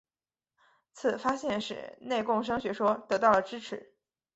[0.93, 3.93] 此发现使内共生学说得到了支持。